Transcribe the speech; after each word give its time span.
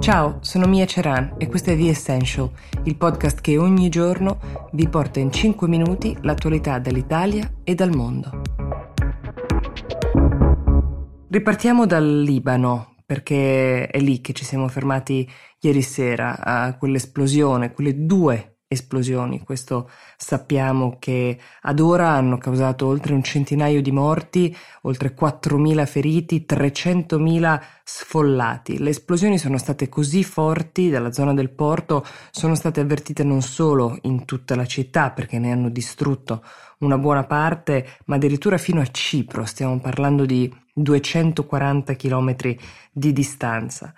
Ciao, 0.00 0.38
sono 0.40 0.66
Mia 0.66 0.86
Ceran 0.86 1.34
e 1.36 1.46
questo 1.46 1.72
è 1.72 1.76
The 1.76 1.90
Essential, 1.90 2.50
il 2.84 2.96
podcast 2.96 3.42
che 3.42 3.58
ogni 3.58 3.90
giorno 3.90 4.40
vi 4.72 4.88
porta 4.88 5.20
in 5.20 5.30
5 5.30 5.68
minuti 5.68 6.16
l'attualità 6.22 6.78
dall'Italia 6.78 7.56
e 7.62 7.74
dal 7.74 7.94
mondo. 7.94 8.40
Ripartiamo 11.28 11.84
dal 11.84 12.22
Libano, 12.22 12.96
perché 13.04 13.88
è 13.88 14.00
lì 14.00 14.22
che 14.22 14.32
ci 14.32 14.42
siamo 14.42 14.68
fermati 14.68 15.28
ieri 15.60 15.82
sera 15.82 16.38
a 16.42 16.78
quell'esplosione, 16.78 17.72
quelle 17.72 18.06
due 18.06 18.59
esplosioni. 18.72 19.40
Questo 19.40 19.90
sappiamo 20.16 20.96
che 21.00 21.36
ad 21.62 21.80
ora 21.80 22.10
hanno 22.10 22.38
causato 22.38 22.86
oltre 22.86 23.12
un 23.12 23.22
centinaio 23.24 23.82
di 23.82 23.90
morti, 23.90 24.56
oltre 24.82 25.12
4.000 25.12 25.86
feriti, 25.86 26.46
300.000 26.48 27.60
sfollati. 27.82 28.78
Le 28.78 28.90
esplosioni 28.90 29.38
sono 29.38 29.58
state 29.58 29.88
così 29.88 30.22
forti 30.22 30.88
dalla 30.88 31.10
zona 31.10 31.34
del 31.34 31.50
porto, 31.50 32.06
sono 32.30 32.54
state 32.54 32.78
avvertite 32.78 33.24
non 33.24 33.42
solo 33.42 33.98
in 34.02 34.24
tutta 34.24 34.54
la 34.54 34.66
città 34.66 35.10
perché 35.10 35.40
ne 35.40 35.50
hanno 35.50 35.68
distrutto 35.68 36.44
una 36.78 36.96
buona 36.96 37.24
parte, 37.24 37.96
ma 38.04 38.14
addirittura 38.14 38.56
fino 38.56 38.80
a 38.80 38.86
Cipro, 38.86 39.44
stiamo 39.46 39.80
parlando 39.80 40.24
di 40.24 40.48
240 40.72 41.96
km 41.96 42.36
di 42.92 43.12
distanza. 43.12 43.92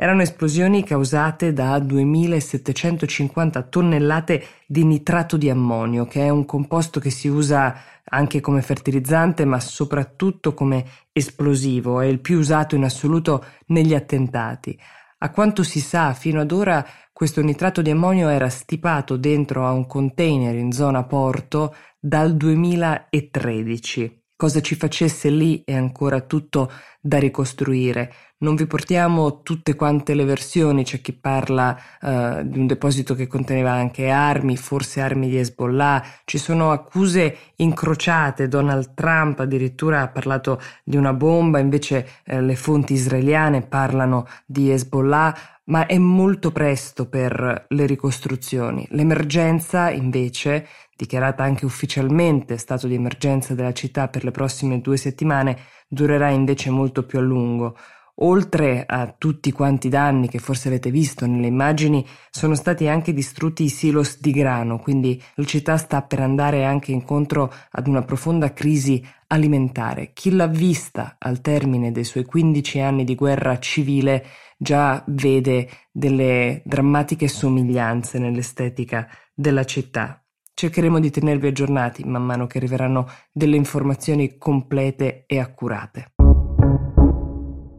Erano 0.00 0.22
esplosioni 0.22 0.84
causate 0.84 1.52
da 1.52 1.76
2750 1.80 3.62
tonnellate 3.64 4.46
di 4.64 4.84
nitrato 4.84 5.36
di 5.36 5.50
ammonio, 5.50 6.04
che 6.06 6.24
è 6.24 6.28
un 6.28 6.44
composto 6.44 7.00
che 7.00 7.10
si 7.10 7.26
usa 7.26 7.74
anche 8.04 8.38
come 8.38 8.62
fertilizzante, 8.62 9.44
ma 9.44 9.58
soprattutto 9.58 10.54
come 10.54 10.84
esplosivo, 11.10 12.00
è 12.00 12.06
il 12.06 12.20
più 12.20 12.38
usato 12.38 12.76
in 12.76 12.84
assoluto 12.84 13.44
negli 13.66 13.92
attentati. 13.92 14.78
A 15.18 15.32
quanto 15.32 15.64
si 15.64 15.80
sa, 15.80 16.12
fino 16.12 16.40
ad 16.40 16.52
ora 16.52 16.86
questo 17.12 17.42
nitrato 17.42 17.82
di 17.82 17.90
ammonio 17.90 18.28
era 18.28 18.48
stipato 18.50 19.16
dentro 19.16 19.66
a 19.66 19.72
un 19.72 19.88
container 19.88 20.54
in 20.54 20.70
zona 20.70 21.02
porto 21.02 21.74
dal 21.98 22.36
2013. 22.36 24.26
Cosa 24.36 24.60
ci 24.60 24.76
facesse 24.76 25.28
lì 25.28 25.64
è 25.64 25.74
ancora 25.74 26.20
tutto 26.20 26.70
da 27.08 27.18
ricostruire. 27.18 28.12
Non 28.40 28.54
vi 28.54 28.66
portiamo 28.66 29.42
tutte 29.42 29.74
quante 29.74 30.14
le 30.14 30.24
versioni, 30.24 30.84
c'è 30.84 31.00
chi 31.00 31.12
parla 31.12 31.76
uh, 32.00 32.42
di 32.44 32.58
un 32.58 32.66
deposito 32.68 33.16
che 33.16 33.26
conteneva 33.26 33.72
anche 33.72 34.10
armi, 34.10 34.56
forse 34.56 35.00
armi 35.00 35.28
di 35.28 35.38
Hezbollah, 35.38 36.04
ci 36.24 36.38
sono 36.38 36.70
accuse 36.70 37.36
incrociate, 37.56 38.46
Donald 38.46 38.94
Trump 38.94 39.40
addirittura 39.40 40.02
ha 40.02 40.08
parlato 40.08 40.60
di 40.84 40.96
una 40.96 41.14
bomba, 41.14 41.58
invece 41.58 42.06
eh, 42.24 42.40
le 42.40 42.54
fonti 42.54 42.92
israeliane 42.92 43.62
parlano 43.62 44.28
di 44.46 44.70
Hezbollah, 44.70 45.36
ma 45.64 45.86
è 45.86 45.98
molto 45.98 46.52
presto 46.52 47.08
per 47.08 47.66
le 47.68 47.86
ricostruzioni. 47.86 48.86
L'emergenza 48.90 49.90
invece 49.90 50.66
dichiarata 50.98 51.44
anche 51.44 51.64
ufficialmente 51.64 52.56
stato 52.56 52.88
di 52.88 52.94
emergenza 52.94 53.54
della 53.54 53.72
città 53.72 54.08
per 54.08 54.24
le 54.24 54.32
prossime 54.32 54.80
due 54.80 54.96
settimane, 54.96 55.56
durerà 55.88 56.30
invece 56.30 56.70
molto 56.70 57.04
più 57.04 57.18
a 57.18 57.22
lungo. 57.22 57.76
Oltre 58.20 58.84
a 58.84 59.14
tutti 59.16 59.52
quanti 59.52 59.88
danni 59.88 60.28
che 60.28 60.40
forse 60.40 60.66
avete 60.66 60.90
visto 60.90 61.24
nelle 61.24 61.46
immagini, 61.46 62.04
sono 62.30 62.56
stati 62.56 62.88
anche 62.88 63.12
distrutti 63.12 63.62
i 63.62 63.68
silos 63.68 64.20
di 64.20 64.32
grano, 64.32 64.80
quindi 64.80 65.22
la 65.36 65.44
città 65.44 65.76
sta 65.76 66.02
per 66.02 66.20
andare 66.20 66.64
anche 66.64 66.90
incontro 66.90 67.52
ad 67.70 67.86
una 67.86 68.02
profonda 68.02 68.52
crisi 68.52 69.04
alimentare. 69.28 70.10
Chi 70.14 70.32
l'ha 70.32 70.48
vista 70.48 71.14
al 71.16 71.40
termine 71.40 71.92
dei 71.92 72.04
suoi 72.04 72.24
15 72.24 72.80
anni 72.80 73.04
di 73.04 73.14
guerra 73.14 73.58
civile 73.60 74.24
già 74.56 75.02
vede 75.06 75.68
delle 75.92 76.60
drammatiche 76.64 77.28
somiglianze 77.28 78.18
nell'estetica 78.18 79.08
della 79.32 79.64
città. 79.64 80.20
Cercheremo 80.58 80.98
di 80.98 81.10
tenervi 81.10 81.46
aggiornati 81.46 82.02
man 82.02 82.24
mano 82.24 82.48
che 82.48 82.58
arriveranno 82.58 83.08
delle 83.30 83.54
informazioni 83.54 84.38
complete 84.38 85.22
e 85.28 85.38
accurate. 85.38 86.14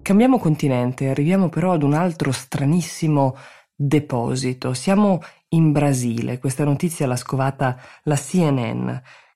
Cambiamo 0.01 0.39
continente, 0.39 1.09
arriviamo 1.09 1.49
però 1.49 1.73
ad 1.73 1.83
un 1.83 1.93
altro 1.93 2.31
stranissimo 2.31 3.35
deposito. 3.75 4.73
Siamo 4.73 5.19
in 5.49 5.73
Brasile, 5.73 6.39
questa 6.39 6.63
notizia 6.63 7.05
l'ha 7.05 7.17
scovata 7.17 7.77
la 8.03 8.15
CNN 8.15 8.89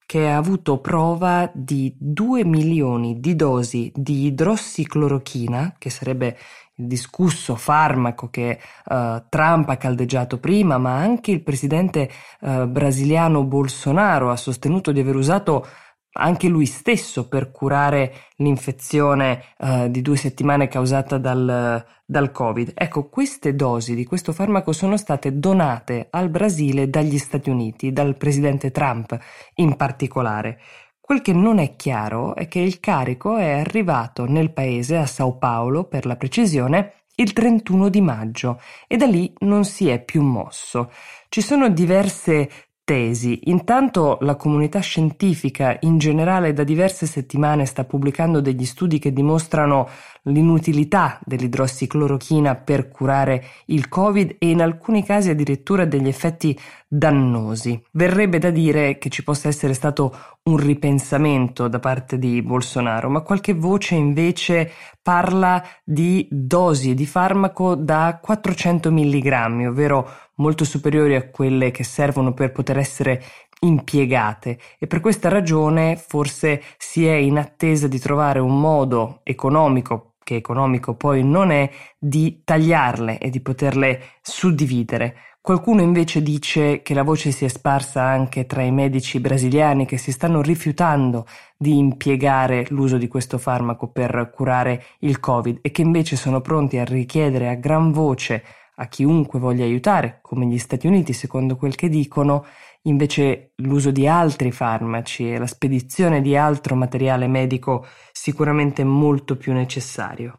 che 0.05 0.29
ha 0.29 0.37
avuto 0.37 0.79
prova 0.79 1.51
di 1.53 1.93
2 1.99 2.45
milioni 2.45 3.19
di 3.19 3.35
dosi 3.35 3.91
di 3.93 4.27
idrossiclorochina, 4.27 5.75
che 5.77 5.89
sarebbe 5.89 6.37
il 6.75 6.87
discusso 6.87 7.55
farmaco 7.55 8.29
che 8.29 8.59
uh, 8.85 9.23
Trump 9.29 9.69
ha 9.69 9.77
caldeggiato 9.77 10.39
prima, 10.39 10.77
ma 10.77 10.95
anche 10.95 11.31
il 11.31 11.43
presidente 11.43 12.09
uh, 12.41 12.65
brasiliano 12.65 13.43
Bolsonaro 13.43 14.31
ha 14.31 14.35
sostenuto 14.35 14.91
di 14.91 14.99
aver 14.99 15.15
usato 15.15 15.67
anche 16.15 16.47
lui 16.47 16.65
stesso 16.65 17.27
per 17.27 17.51
curare 17.51 18.13
l'infezione 18.37 19.43
uh, 19.57 19.89
di 19.89 20.01
due 20.01 20.15
settimane 20.15 20.67
causata 20.67 21.17
dal, 21.17 21.83
dal 22.05 22.31
Covid. 22.31 22.73
Ecco, 22.75 23.09
queste 23.09 23.55
dosi 23.55 23.95
di 23.95 24.05
questo 24.05 24.31
farmaco 24.31 24.71
sono 24.73 24.97
state 24.97 25.39
donate 25.39 26.07
al 26.11 26.29
Brasile 26.29 26.89
dagli 26.89 27.17
Stati 27.17 27.49
Uniti, 27.49 27.91
dal 27.91 28.15
presidente 28.15 28.71
Trump 28.71 29.17
in 29.55 29.75
particolare. 29.75 30.59
Quel 31.05 31.21
che 31.21 31.33
non 31.33 31.57
è 31.57 31.75
chiaro 31.75 32.33
è 32.33 32.47
che 32.47 32.59
il 32.59 32.79
carico 32.79 33.35
è 33.35 33.59
arrivato 33.59 34.23
nel 34.23 34.53
paese, 34.53 34.95
a 34.95 35.05
Sao 35.05 35.37
Paolo 35.37 35.83
per 35.83 36.05
la 36.05 36.15
precisione, 36.15 37.07
il 37.15 37.33
31 37.33 37.89
di 37.89 37.99
maggio 37.99 38.61
e 38.87 38.95
da 38.95 39.05
lì 39.05 39.33
non 39.39 39.65
si 39.65 39.89
è 39.89 40.01
più 40.01 40.21
mosso. 40.21 40.89
Ci 41.27 41.41
sono 41.41 41.67
diverse 41.67 42.49
tesi. 42.85 43.49
Intanto 43.49 44.17
la 44.21 44.35
comunità 44.35 44.79
scientifica 44.79 45.77
in 45.81 45.97
generale 45.97 46.53
da 46.53 46.63
diverse 46.63 47.05
settimane 47.05 47.65
sta 47.65 47.85
pubblicando 47.85 48.41
degli 48.41 48.65
studi 48.65 48.99
che 48.99 49.13
dimostrano 49.13 49.89
l'inutilità 50.23 51.19
dell'idrossiclorochina 51.25 52.55
per 52.55 52.89
curare 52.89 53.43
il 53.67 53.87
Covid 53.87 54.35
e 54.37 54.49
in 54.49 54.61
alcuni 54.61 55.03
casi 55.03 55.29
addirittura 55.29 55.85
degli 55.85 56.07
effetti 56.07 56.57
dannosi. 56.95 57.81
Verrebbe 57.91 58.37
da 58.37 58.51
dire 58.51 58.99
che 58.99 59.09
ci 59.09 59.23
possa 59.23 59.47
essere 59.47 59.73
stato 59.73 60.15
un 60.43 60.57
ripensamento 60.57 61.67
da 61.67 61.79
parte 61.79 62.19
di 62.19 62.41
Bolsonaro, 62.43 63.09
ma 63.09 63.21
qualche 63.21 63.53
voce 63.53 63.95
invece 63.95 64.71
parla 65.01 65.63
di 65.83 66.27
dosi 66.29 66.93
di 66.93 67.07
farmaco 67.07 67.73
da 67.75 68.19
400 68.21 68.91
mg, 68.91 69.67
ovvero 69.67 70.07
molto 70.35 70.63
superiori 70.65 71.15
a 71.15 71.29
quelle 71.29 71.71
che 71.71 71.83
servono 71.83 72.33
per 72.33 72.51
poter 72.51 72.77
essere 72.77 73.23
impiegate 73.61 74.59
e 74.77 74.87
per 74.87 74.99
questa 74.99 75.29
ragione 75.29 75.95
forse 75.95 76.61
si 76.77 77.07
è 77.07 77.13
in 77.13 77.37
attesa 77.37 77.87
di 77.87 77.97
trovare 77.97 78.39
un 78.39 78.59
modo 78.59 79.21
economico 79.23 80.12
che 80.23 80.35
economico 80.35 80.95
poi 80.95 81.23
non 81.23 81.51
è, 81.51 81.69
di 81.97 82.41
tagliarle 82.43 83.17
e 83.17 83.29
di 83.29 83.41
poterle 83.41 84.01
suddividere. 84.21 85.15
Qualcuno 85.41 85.81
invece 85.81 86.23
dice 86.23 86.81
che 86.81 86.93
la 86.93 87.03
voce 87.03 87.31
si 87.31 87.43
è 87.43 87.49
sparsa 87.49 88.01
anche 88.01 88.45
tra 88.45 88.63
i 88.63 88.71
medici 88.71 89.19
brasiliani 89.19 89.85
che 89.85 89.97
si 89.97 90.13
stanno 90.13 90.41
rifiutando 90.41 91.25
di 91.57 91.77
impiegare 91.77 92.65
l'uso 92.69 92.97
di 92.97 93.09
questo 93.09 93.37
farmaco 93.37 93.89
per 93.89 94.31
curare 94.33 94.85
il 94.99 95.19
Covid 95.19 95.59
e 95.61 95.71
che 95.71 95.81
invece 95.81 96.15
sono 96.15 96.39
pronti 96.39 96.77
a 96.77 96.85
richiedere 96.85 97.49
a 97.49 97.55
gran 97.55 97.91
voce 97.91 98.41
a 98.75 98.87
chiunque 98.87 99.39
voglia 99.39 99.63
aiutare, 99.63 100.19
come 100.21 100.45
gli 100.45 100.57
Stati 100.57 100.87
Uniti 100.87 101.13
secondo 101.13 101.55
quel 101.55 101.75
che 101.75 101.89
dicono, 101.89 102.45
invece 102.83 103.51
l'uso 103.57 103.91
di 103.91 104.07
altri 104.07 104.51
farmaci 104.51 105.31
e 105.31 105.37
la 105.37 105.47
spedizione 105.47 106.21
di 106.21 106.35
altro 106.35 106.75
materiale 106.75 107.27
medico 107.27 107.85
sicuramente 108.11 108.83
molto 108.83 109.37
più 109.37 109.53
necessario. 109.53 110.37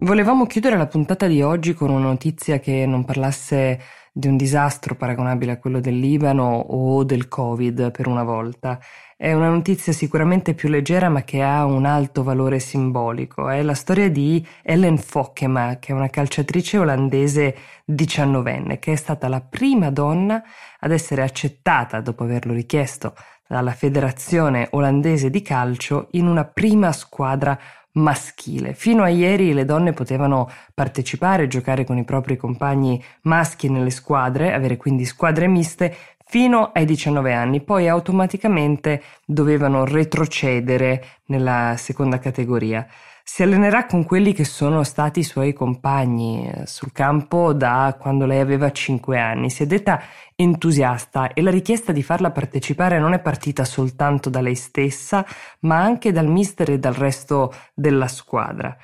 Volevamo 0.00 0.46
chiudere 0.46 0.76
la 0.76 0.88
puntata 0.88 1.28
di 1.28 1.42
oggi 1.42 1.74
con 1.74 1.90
una 1.90 2.06
notizia 2.06 2.58
che 2.58 2.86
non 2.86 3.04
parlasse 3.04 3.80
di 4.12 4.28
un 4.28 4.36
disastro 4.36 4.94
paragonabile 4.94 5.52
a 5.52 5.58
quello 5.58 5.80
del 5.80 5.98
Libano 5.98 6.44
o 6.44 7.02
del 7.02 7.28
Covid 7.28 7.90
per 7.90 8.06
una 8.06 8.22
volta. 8.22 8.78
È 9.16 9.32
una 9.32 9.48
notizia 9.48 9.92
sicuramente 9.92 10.52
più 10.52 10.68
leggera 10.68 11.08
ma 11.08 11.22
che 11.22 11.42
ha 11.42 11.64
un 11.64 11.86
alto 11.86 12.22
valore 12.22 12.58
simbolico. 12.58 13.48
È 13.48 13.62
la 13.62 13.74
storia 13.74 14.10
di 14.10 14.46
Ellen 14.62 14.98
Fokkema, 14.98 15.78
che 15.78 15.92
è 15.92 15.94
una 15.94 16.10
calciatrice 16.10 16.76
olandese 16.78 17.56
diciannovenne, 17.84 18.78
che 18.78 18.92
è 18.92 18.96
stata 18.96 19.28
la 19.28 19.40
prima 19.40 19.90
donna 19.90 20.42
ad 20.78 20.90
essere 20.90 21.22
accettata, 21.22 22.00
dopo 22.00 22.24
averlo 22.24 22.52
richiesto 22.52 23.14
dalla 23.46 23.72
Federazione 23.72 24.68
olandese 24.72 25.30
di 25.30 25.40
calcio, 25.40 26.08
in 26.12 26.26
una 26.26 26.44
prima 26.44 26.90
squadra 26.92 27.58
maschile. 27.92 28.74
Fino 28.74 29.02
a 29.02 29.08
ieri 29.08 29.52
le 29.52 29.64
donne 29.64 29.92
potevano 29.92 30.50
partecipare, 30.74 31.48
giocare 31.48 31.84
con 31.84 31.98
i 31.98 32.04
propri 32.04 32.36
compagni 32.36 33.02
maschi 33.22 33.68
nelle 33.68 33.90
squadre, 33.90 34.52
avere 34.54 34.76
quindi 34.76 35.04
squadre 35.04 35.46
miste 35.46 35.94
fino 36.24 36.70
ai 36.72 36.86
19 36.86 37.34
anni, 37.34 37.60
poi 37.60 37.88
automaticamente 37.88 39.02
dovevano 39.26 39.84
retrocedere 39.84 41.04
nella 41.26 41.74
seconda 41.76 42.18
categoria. 42.18 42.86
Si 43.24 43.42
allenerà 43.42 43.86
con 43.86 44.04
quelli 44.04 44.32
che 44.32 44.44
sono 44.44 44.82
stati 44.82 45.20
i 45.20 45.24
suoi 45.24 45.52
compagni 45.52 46.50
eh, 46.50 46.66
sul 46.66 46.92
campo 46.92 47.52
da 47.52 47.96
quando 47.98 48.26
lei 48.26 48.40
aveva 48.40 48.70
5 48.70 49.18
anni. 49.18 49.48
Si 49.48 49.62
è 49.62 49.66
detta 49.66 50.02
entusiasta 50.34 51.32
e 51.32 51.40
la 51.40 51.50
richiesta 51.50 51.92
di 51.92 52.02
farla 52.02 52.30
partecipare 52.30 52.98
non 52.98 53.12
è 53.12 53.20
partita 53.20 53.64
soltanto 53.64 54.28
da 54.28 54.40
lei 54.40 54.56
stessa, 54.56 55.24
ma 55.60 55.80
anche 55.80 56.10
dal 56.12 56.26
mister 56.26 56.70
e 56.70 56.78
dal 56.78 56.94
resto 56.94 57.54
della 57.74 58.08
squadra. 58.08 58.76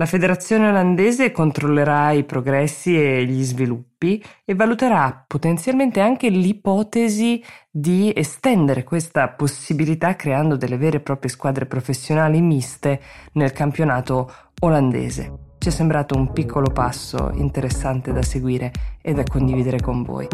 La 0.00 0.06
federazione 0.06 0.68
olandese 0.68 1.32
controllerà 1.32 2.12
i 2.12 2.22
progressi 2.22 2.96
e 2.96 3.24
gli 3.26 3.42
sviluppi 3.42 4.24
e 4.44 4.54
valuterà 4.54 5.24
potenzialmente 5.26 5.98
anche 5.98 6.28
l'ipotesi 6.28 7.42
di 7.68 8.12
estendere 8.14 8.84
questa 8.84 9.28
possibilità 9.30 10.14
creando 10.14 10.56
delle 10.56 10.76
vere 10.76 10.98
e 10.98 11.00
proprie 11.00 11.32
squadre 11.32 11.66
professionali 11.66 12.40
miste 12.40 13.00
nel 13.32 13.50
campionato 13.50 14.32
olandese. 14.60 15.32
Ci 15.58 15.66
è 15.66 15.72
sembrato 15.72 16.16
un 16.16 16.32
piccolo 16.32 16.70
passo 16.70 17.32
interessante 17.34 18.12
da 18.12 18.22
seguire 18.22 18.70
e 19.02 19.12
da 19.14 19.24
condividere 19.24 19.80
con 19.80 20.04
voi. 20.04 20.28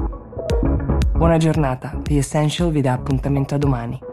Buona 1.17 1.39
giornata, 1.39 1.99
The 2.03 2.19
Essential 2.19 2.71
vi 2.71 2.83
dà 2.83 2.93
appuntamento 2.93 3.55
a 3.55 3.59
domani. 3.59 4.04